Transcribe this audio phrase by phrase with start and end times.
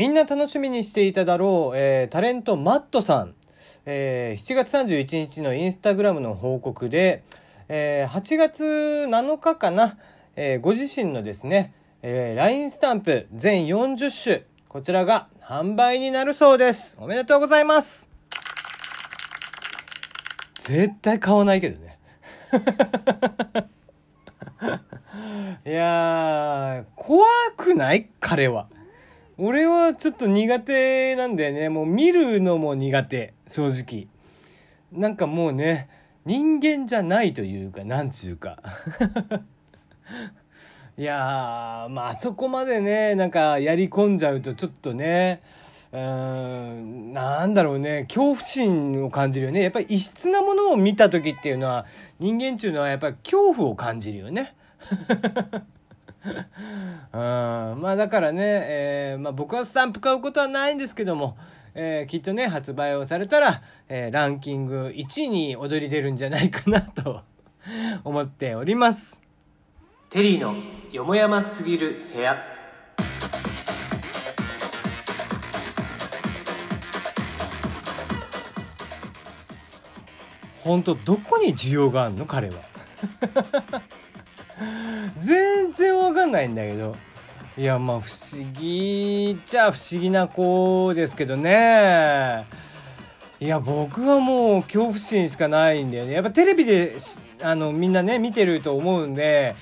[0.00, 3.34] みんな楽しみにしていただろう、えータレントマットさん、
[3.84, 7.22] えー7月31日のインスタグラムの報告で、
[7.68, 9.98] えー8月7日かな、
[10.36, 16.96] えーご自身のですね、えー LINE スタンプ全40種、こちらが販売になるそうです。
[16.98, 18.08] おめでとうございます。
[20.54, 21.98] 絶対買わないけどね。
[25.66, 28.08] いやー、怖くない？
[28.18, 28.66] 彼は。
[29.42, 31.70] 俺はちょっと苦手なんだよね。
[31.70, 33.32] もう見るのも苦手。
[33.48, 34.06] 正直。
[34.92, 35.88] なんかもうね、
[36.26, 38.58] 人間じゃないというか、なんちゅうか。
[40.98, 45.40] いやー、まあ、あそこまでね、なんかやり込んじゃうとちょっとね、
[45.92, 49.62] うーん、なんだろうね、恐怖心を感じるよね。
[49.62, 51.86] やっぱり異質なものを見た時っていうのは、
[52.18, 54.54] 人間っていうのはやっぱり恐怖を感じるよね。
[56.24, 57.20] うん、
[57.80, 61.36] まあだからね、えーまあ、僕はスタンプ買うことはないんですけども、
[61.74, 67.22] えーきっとね発売をされたら、えーランキング1位に躍り出るんじゃないかなと
[68.04, 69.20] 思っております。
[70.10, 70.54] テリーの
[70.92, 72.36] よもやますぎる部屋。
[80.62, 82.26] 本当どこに需要があるの？
[82.26, 82.56] 彼は
[85.18, 86.96] 全然わかんないんだけど。
[87.58, 92.46] いやまあ不思議っちゃ不思議な子ですけどね。
[93.40, 96.12] いや僕はもう恐怖心しかないんだよね。
[96.12, 96.96] やっぱテレビで
[97.42, 99.56] あのみんなね見てると思うんで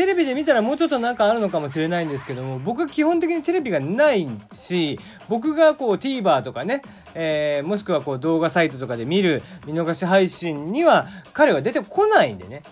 [0.00, 4.98] テレビで見たらもうちょっとなんかあるのかもしれないんですけども僕は基本的にテレビがないし
[5.28, 6.80] 僕がこう TVer とかね、
[7.14, 12.62] えーもしくはこう動画サイトとかで見る見逃し配信には彼は出てこないんでね。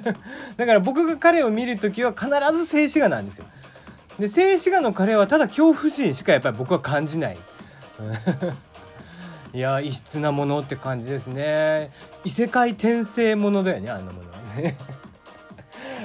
[0.56, 3.44] だから僕が彼を見るときは必ず静止画なんですよ。
[4.18, 7.38] で静止画の彼はただ恐怖心しかやっぱり僕は感じない。
[9.52, 11.90] いや異質なものって感じですね。
[12.24, 14.78] 異世界転生ものだよねあんなものはね。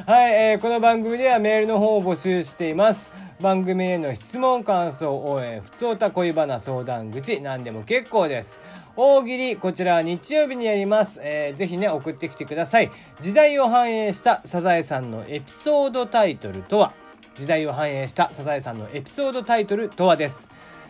[0.05, 3.11] はい、えーこの番組ではメールの方を募集しています。
[3.41, 8.59] 番組への質問感想応援ふつおた恋バナ相談口何でも結構です。
[8.95, 12.91] 大喜利こちらは日曜日にやります、えーぜひね送ってきてください。
[13.19, 16.93] 時代を反映したサザエさんのエピソードタイトルとは？
[17.33, 20.49] 時代を反映したサザエさんのエピソードタイトルとはです。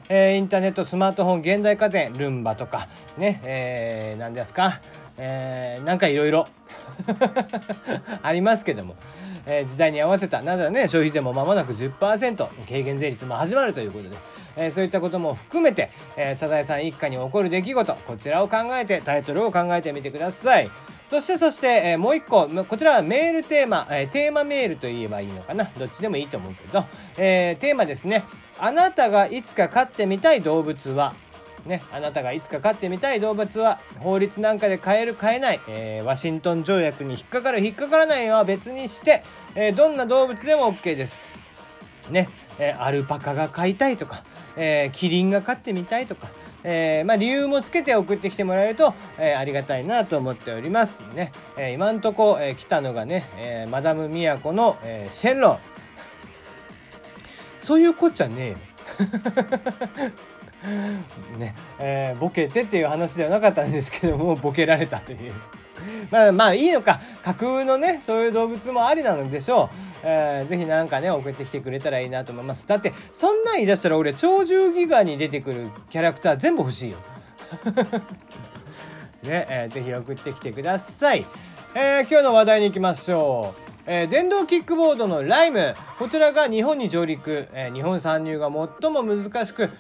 [0.10, 4.82] えーインターネットスマートフォン現代家電ルンバとかねえー、何ですか？
[5.18, 6.48] えーなんかいろいろ
[8.22, 8.96] ありますけども、
[9.46, 14.18] えー時代に合わせたなんだね消費税も間もなく10%軽減税率も始まるということで、
[14.58, 20.70] えーそういったことも含めて、えーサザエさん一家に起こる出来事こちらを考えてタイトルを考えてみてください。
[21.08, 25.70] そしてそして、えーもう一個こちらはメールテーマ、えーテーマメールと言えばいいのかな？
[25.78, 26.84] どっちでもいいと思うけど、
[27.18, 28.24] えーテーマですね。
[28.58, 31.14] あなたがいつか飼ってみたい動物は
[31.66, 39.24] ね、あなたがいつか飼ってみたい動物は法律なんかで飼える飼えない、えーワシントン条約に引っかかる引っかからないは別にして、
[39.56, 41.24] えーどんな動物でも OK です。
[42.12, 44.24] ね、えーアルパカが飼いたいとか、
[44.56, 46.28] えキリンが飼ってみたいとか、
[46.64, 51.32] えーまあ、理由もつけて送ってきてもらえると、えーありがたいなと思っておりますね。
[51.58, 55.60] えー今んとこ、え来たのがね、えマダム都の、えーシェンロン。
[57.58, 58.58] そういうこっちゃねえよ。
[61.38, 65.34] ねえーボケてっていう話ではなかったんですけども ボケられたという
[66.12, 69.70] まあまあいいのか架空のねそういう動物もありなのでしょう、
[70.04, 76.98] えーぜひなんかね送ってきてくれたらいいなと思いますだってそんなん言い出したら俺鳥獣ギガに出てくるキャラクター全部欲しいよ
[79.24, 81.26] ね、えーぜひ送ってきてください。
[81.74, 83.62] えー今日の話題に行きましょう。
[83.88, 85.76] えー電動キックボードのライム。
[85.98, 87.48] こちらが日本に上陸。
[87.54, 88.52] えー日本参入が
[88.82, 89.72] 最も難しく、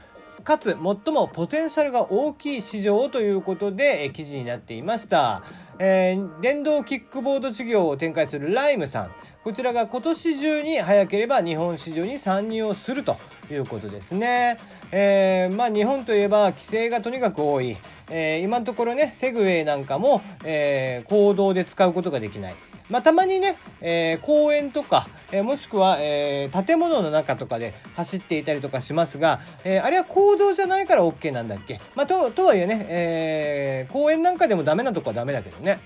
[0.46, 0.78] かつ最
[1.12, 5.42] もポテンシャルが大きい市場ということで、え記事になっていました。
[5.80, 9.12] えー電動キックボード事業を展開するライムさん。
[9.44, 13.18] こちらが今年中に早ければ日本市場に参入をすると
[13.52, 14.60] いうことですね。
[14.92, 17.76] えーまあ日本といえば規制がとにかく多い。
[18.12, 22.56] えー今のところね、セグウェイなんかも、えー公道で使うことができない。
[22.90, 31.80] まあ、たまにね、えー公園とか、えーもしくは、えー建物の中とかで走っていたりとかしますが、えあれは公道じゃないから OK なんだっけ？
[31.96, 35.80] まあ、と、とはいえね、え公園なんかでもダメなとこはダメだけどね。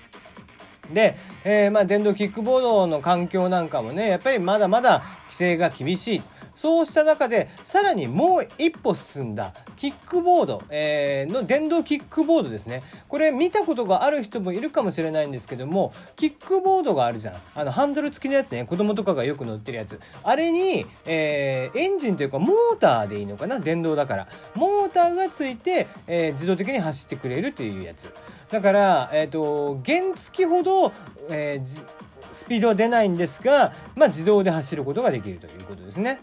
[0.92, 1.14] で、
[1.44, 6.22] えまあ、電動キックボードの環境なんかもね、やっぱりまだまだ規制が厳しい。
[6.60, 12.82] そうした中でさらにもう一歩進んだキックボード、えー、の電動キックボードですね。
[13.08, 17.34] これ見たことがある人もいるかもしれないんですけどもキックボードがあるじゃん。
[17.54, 18.66] あのハンドル付きのやつね。
[18.66, 19.98] 子供とかがよく乗ってるやつ。
[20.22, 23.58] あれに、えー、エンジンというかモーターでいいのかな？
[23.58, 24.28] 電動だから。
[24.54, 28.12] モーターがついて、えー、自動的に走ってくれるというやつ。
[28.50, 30.92] だから、えーと、原付ほど、
[31.30, 31.84] えー、
[32.32, 36.20] スピードは出ないんですが、まあ、自動で走ることができるということですね。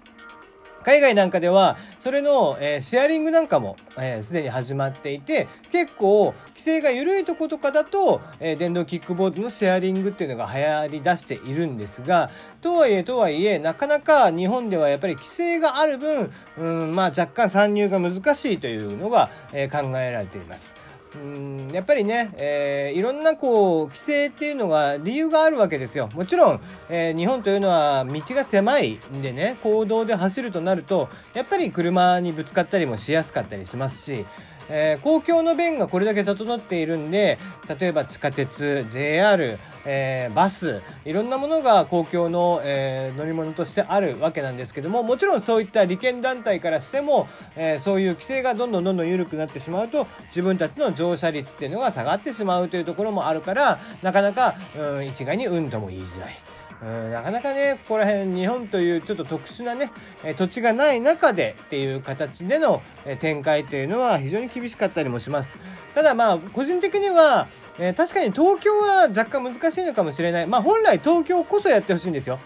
[0.88, 3.76] 海外なんかではそれの、えー、シェアリングなんかも
[4.22, 12.30] すで、ー、に始まっていて結構規制が緩いとことかだと、えー、電動キックボードのシェアリングっていうのが流行り出しているんですが
[12.62, 20.87] とはいえとはいえなかなか日本ではやっぱり規制がある分うんまあ若干参入が難しいというのが、え、考えられています。
[21.24, 26.10] うんやっぱりね、えー、いろんなこう規制っていうのが理由があるわけですよ。
[26.14, 34.26] もちろん、えー、日本というのは道が狭いんでね公道で走るとなるとやっぱり車にぶつかったりもしやすかったりしますし
[34.70, 37.38] えー、公共の便がこれだけ整っているんで
[37.80, 56.38] 例えば地下鉄 JR、えー、バスいろんなものが公共の、えー、乗り物としてあるわけなんですけどももちろんそういった利権団体からしても、えそういう規制がどんどんどんどん緩くなってしまうと自分たちの乗車率っていうのが下がってしまうというところもあるからなかなか、うん、一概にうんとも言いづらい。
[56.82, 59.92] うんなかなかねここら辺日本というちょっと特殊なね
[60.38, 62.82] 土地がない中でっていう形での
[63.20, 65.58] 展開というのは非常に厳しかったりもします。
[65.96, 67.48] ただまあ個人的には
[67.80, 70.48] え確かに東京は若干難しいのかもしれない。
[70.48, 72.40] まあ本来東京こそやってほしいんですよ。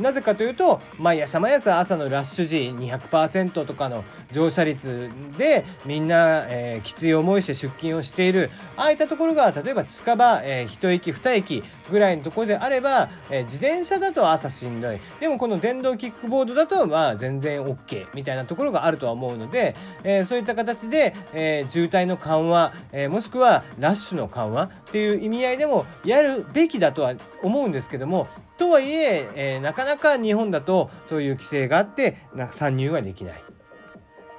[0.00, 8.50] なぜかというと毎朝毎朝朝のラッシュ時200%とかの乗車率でみんな、えー、きつい思いして出勤をしている。
[8.76, 14.98] ああいったところが例えば近場、えー、1駅2駅ぐらいのところであれば、えー、自転車だと朝しんどい。
[15.20, 19.74] でもこの電動キックボードだとまあ全然 OK みたいなところがあるとは思うので、
[20.04, 28.28] えー、そういった形で、えー、渋滞の緩和、えー、もしくはラッシュの緩和っていう意味合いでもやるべきだとは思うんですけども
[28.58, 33.42] とはいええー、なかなか日本だとそういう規制があってな参入ができない。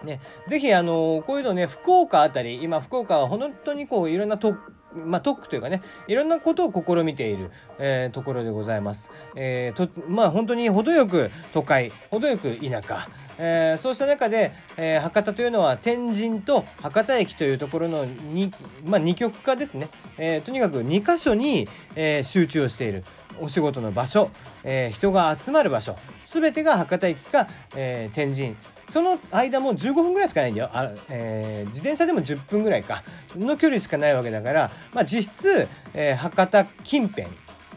[0.03, 4.55] ね、ぜひあのこういうのね福岡あたり今福岡は本当にこういろんなと
[4.93, 9.11] まあ、特区というかねいろんなことを試みている、えー、ところでございます。
[9.35, 13.07] えー、とまあ本当に程よく都会程よく田舎、
[13.37, 18.53] えー、そうした中で、えー、博多というのは天神と博多駅というところの 2,、
[18.85, 23.03] まあ、2極化ですね、えー、とにかく2箇所に、えー、集中をしている
[23.41, 24.29] お仕事の場所、
[24.63, 25.95] えー、人が集まる場所
[26.25, 28.55] 全てが博多駅か、えー、天神。
[28.91, 30.69] その間も15分ぐらいしかないんだよ。
[30.73, 33.03] あ、えー、自転車でも10分ぐらいか。
[33.35, 37.29] の距離しかないわけだから、まあ、実質、えー、博多近辺っ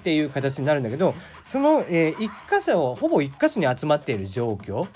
[0.03, 1.15] ていう形になるんだけど
[1.47, 4.87] その、えー、1箇所をほぼ1箇所に集まっている状況。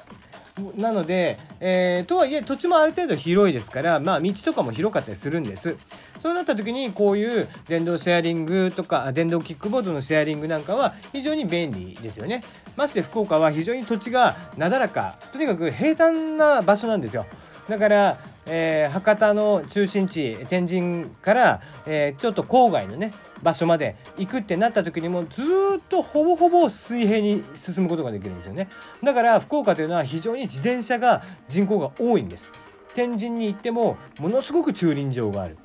[0.77, 5.77] なので、えー、とはいえ土地もある程度広いですから、まあ道とかも広かったりするんです。
[6.19, 12.43] そうなった時にこういう電動シェアリングとか、電動キックボードのシェアリングなんかは非常に便利ですよね。
[12.75, 17.27] まして福岡は非常に土地がなだらか、とにかく平坦な場所なんですよ。
[17.69, 23.13] だから、えー、博多の中心地天神から、えー、ちょっと郊外のね
[23.43, 28.69] 場所まで行くってなった時にもずっとほぼほぼ水平に進むことができるんですよね。
[29.03, 32.53] だから福岡というのは非常に自転車が人口が多いんです。
[32.95, 35.59] 天神に行ってもものすごく駐輪場がある。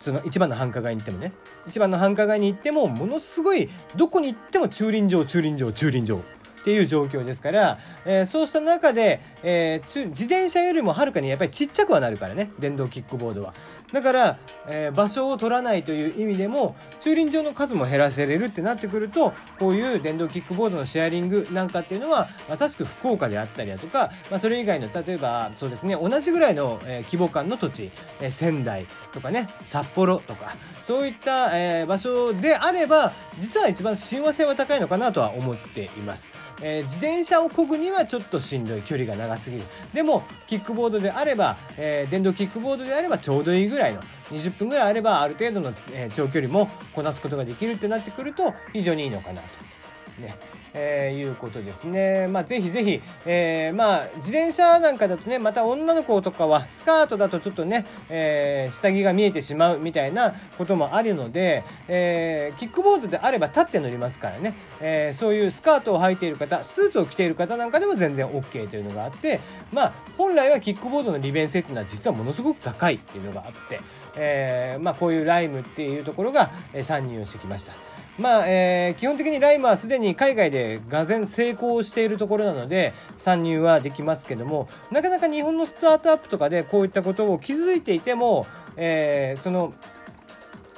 [0.00, 1.32] その一番の繁華街に行ってもね。
[1.66, 6.20] 一番の繁華街に行ってもものすごいどこに行っても駐輪場駐輪場駐輪場。
[6.64, 13.52] っていう状況ですから、えー、そうした中で、えー、自転車よりもはるかにやっぱりちっちゃくはなるからね電動キックボードは。
[13.92, 36.32] だから、えー、場所を取らないという意味でも駐輪場の数も減らせれるってなってくるとこういう電動キックボードのシェアリングなんかっていうのはまさしく福岡であったりだとか、まあ、それ以外の例えばそうですね同じぐらいの、えー、規模感の土地、えー、仙台とかね札幌とかそういった、えー、場所であれば実は一番親和性は高いのかなとは思っています。
[36.62, 44.00] えー、自転車を漕ぐにはちょっとしんどい距離が長すぎるでもキックボードであれば、えー、電動キックボードであればちょうどいいぐらいの
[44.30, 45.72] 20分ぐらいあればある程度の、
[46.12, 49.73] 長距離もこなすことができるってなってくると非常にいいのかなと。
[50.18, 50.34] ね
[50.74, 52.26] えー、いうことですね。
[52.26, 69.40] まあ、ぜひぜひ、えー、まあ、自転車なんかだとね、また女の子とかは、スカートだとちょっとね、えー、下着が見えてしまうみたいなこともあるので、えー、キックボードであれば立って乗りますからね、えー、そういうスカートを履いている方、スーツを着ている方なんかでも全然 OK というのがあって、
[69.72, 73.80] まあ、本来はキックボードの利便性っていうのは実はものすごく高いっていうのがあって、
[74.16, 76.50] えー、まあ、こういうライムっていうところが
[76.82, 77.93] 参入してきました。
[78.18, 89.74] まあ、えー、基本的にライムはすでに海外でがぜ成功しているところなので参入はできますけどもなかなか日本のスタートアップとかでこういったことを気づいていても、えー、その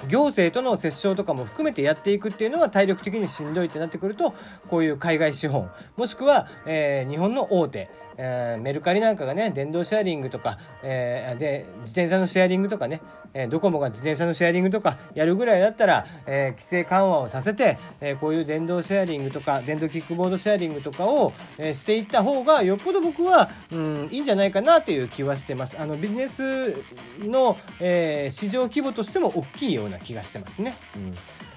[0.08, 4.34] 行政との折衝とかも含めてやっていくっていうのは体力的にしんどいってなってくると
[4.68, 13.00] こういう海外資本もしくは、えー、日本の大手えー、メルカリなんかがね電動シェアリングとか、えー、で自転車のシェアリングとかね、
[13.34, 26.74] えー、ドコモが自転車のシェアリングとかやるぐらいだったら、えー、規制緩和をさせて、えー、こういう電動シェアリングとか電動キックボードシェアリングとかを、えー、していった方がよっぽど僕は、うん、いいんじゃないかなという気はしてますあのビジネス
[27.20, 30.76] の、えー、市場規模としても大きいような気がしてますね。
[30.96, 31.14] うん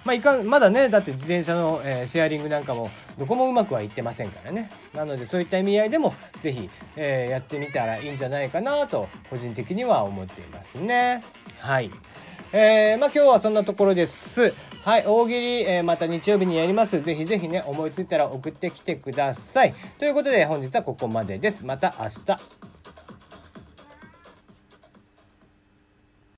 [0.09, 2.89] まあ、いかまだねだって自転車の、えー、シェアリングなんかも
[3.19, 4.71] どこもうまくはいってませんからね。
[4.91, 11.23] なのでそういった意味合いでもぜひ、えー、やってみたらいいんじゃないかなと個人的には思っていますね。
[11.59, 11.91] はい。
[12.53, 14.51] えー、まあ今日はそんなところです。
[14.83, 17.03] はい大喜利、えー、また日曜日にやります。
[17.03, 19.75] ぜひぜひね思いついたら送ってきてください。
[19.99, 21.63] ということで本日はここまでです。
[21.67, 22.68] また明日。